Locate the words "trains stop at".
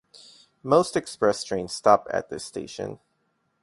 1.43-2.31